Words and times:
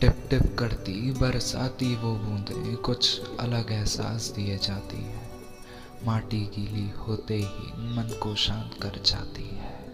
Tip 0.00 0.26
tip 0.30 0.56
करती, 0.58 1.12
बरसाती 1.12 1.96
वो 1.96 2.14
बूंदें 2.14 2.76
कुछ 2.76 3.20
अलग 3.40 3.72
एहसास 3.72 4.32
दिए 4.36 4.58
जाती 4.58 5.04
है। 5.04 5.30
माटी 6.06 6.40
गीली 6.40 6.90
होते 6.90 7.34
ही 7.34 7.72
मन 7.72 8.18
को 8.22 8.34
शांत 8.34 8.70
कर 8.82 9.02
जाती 9.06 9.42
है। 9.42 9.84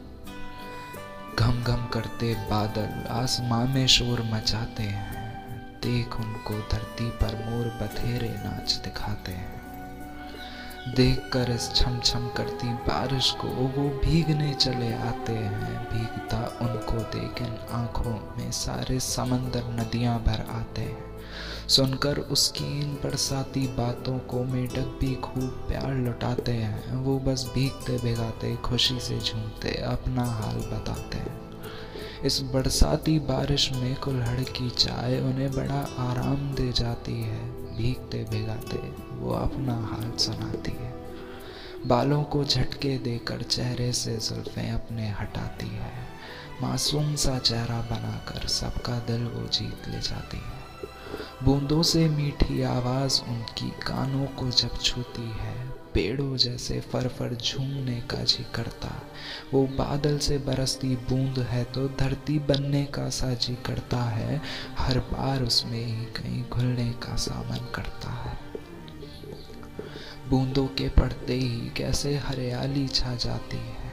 घम 1.39 1.63
घम 1.63 1.87
करते 1.87 2.35
बादल 2.35 3.09
आसमां 3.09 3.69
में 3.69 3.87
शोर 3.87 4.23
मचाते 4.23 4.83
हैं। 4.83 5.35
देख 5.83 6.21
उनको 6.21 6.55
धरती 6.55 7.11
पर 7.11 7.51
मोर 7.51 7.67
बथेरे 7.67 8.29
नाच 8.29 8.73
दिखाते 8.73 9.33
हैं। 9.33 9.74
देखकर 10.89 11.51
इस 11.51 11.75
छम 11.75 12.01
छम 12.01 12.29
करती 12.29 12.69
बारिश 12.69 13.31
को, 13.31 13.49
वो 13.49 13.89
भीगने 13.89 14.55
चले 14.55 14.95
आते 14.95 15.33
हैं। 15.33 15.91
भीगता 15.93 16.59
उनको 16.63 16.99
देख 16.99 17.43
इन 17.43 17.59
आँखों 17.71 18.37
में 18.39 18.51
सारे 18.51 19.01
समंदर 19.01 19.65
नदियाँ 19.65 20.19
भर 20.19 20.47
आते 20.51 20.83
हैं। 20.83 21.19
सुनकर 21.69 22.19
उसकी 22.19 22.81
इन 22.81 22.95
बरसाती 22.95 23.67
बातों 23.67 24.19
को 24.19 24.45
मेढक 24.45 24.99
भी 25.01 25.15
खूब 25.15 25.45
प्यार 25.45 25.95
लुटाते 25.95 26.53
हैं। 26.53 26.97
वो 26.97 27.19
बस 27.19 27.51
भीगते 27.55 27.99
भिगाते 27.99 28.57
खुशी 28.57 29.01
से 29.01 29.19
झूमते 29.21 29.83
अपना 29.83 30.25
हाल 30.25 30.57
बताते 30.57 31.19
हैं। 31.19 31.41
इस 32.25 32.41
बरसाती 32.41 33.19
बारिश 33.19 33.73
में 33.73 33.97
कुल्हड़ 33.97 34.41
की 34.41 34.71
चाय 34.71 35.21
उन्हें 35.21 35.53
बड़ा 35.53 36.11
आराम 36.11 36.55
दे 36.55 36.73
जाती 36.73 37.23
है। 37.23 37.64
भीगते 37.77 38.25
भिगाते 38.31 38.77
वो 39.19 39.33
अपना 39.33 39.75
हाल 39.75 40.17
सुनाती 40.17 40.73
है। 40.73 40.93
बालों 41.87 42.23
को 42.25 42.45
झटके 42.45 42.99
देकर 42.99 43.43
चेहरे 43.43 43.93
से 43.93 44.17
जुल्फें 44.17 44.71
अपने 44.71 45.09
हटाती 45.11 45.69
है। 45.69 46.09
मासूम 46.63 47.15
सा 47.15 47.39
चेहरा 47.39 47.81
बनाकर 47.81 48.47
सबका 48.49 48.99
दिल 48.99 49.25
वो 49.25 49.49
जीत 49.49 49.89
ले 49.89 50.01
जाती 50.01 50.37
है। 50.37 50.65
बूंदों 51.45 51.83
से 51.83 52.09
मीठी 52.09 52.63
आवाज़ 52.63 53.21
उनकी 53.23 53.71
कानों 53.71 54.27
को 54.27 54.51
जब 54.51 54.79
छूती 54.79 55.29
है, 55.41 55.69
पेड़ों 55.95 56.37
जैसे 56.37 56.81
फर 56.81 57.09
फर 57.09 57.35
झूमने 57.35 58.01
का 58.01 58.25
जी 58.25 58.47
करता। 58.55 59.03
वो 59.55 59.67
बादल 59.67 60.19
से 60.19 60.39
बरसती 60.39 60.97
बूंद 60.97 61.39
है 61.39 61.65
तो 61.65 61.89
धरती 61.89 62.39
बनने 62.39 62.85
का 62.85 63.09
सा 63.11 63.35
जी 63.35 63.55
करता 63.67 64.03
है। 64.03 64.41
हर 64.85 64.99
बार 64.99 65.43
उसमें 65.43 65.85
ही 65.85 66.05
कहीं 66.05 66.45
घुलने 66.51 66.93
का 66.93 67.17
सामन 67.17 67.73
करता 67.75 68.11
है। 68.11 68.39
बूंदों 70.31 70.67
के 70.67 70.89
पड़ते 70.89 71.35
ही 71.35 71.71
कैसे 71.71 72.17
हरियाली 72.17 72.89
छा 72.89 73.15
जाती 73.15 73.57
है। 73.57 73.93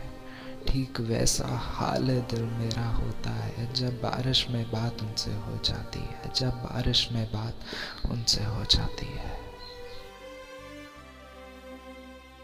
ठीक 0.67 0.99
वैसा 0.99 1.47
हाल 1.47 2.07
दिल 2.07 2.43
मेरा 2.43 2.87
होता 2.87 3.29
है, 3.29 3.73
जब 3.73 4.01
बारिश 4.01 4.47
में 4.49 4.71
बात 4.71 5.01
उनसे 5.01 5.31
हो 5.31 5.59
जाती 5.65 5.99
है, 5.99 6.31
जब 6.35 6.49
बारिश 6.49 7.11
में 7.11 7.25
बात 7.25 7.53
उनसे 8.11 8.43
हो 8.43 8.63
जाती 8.63 9.05
है। 9.05 9.50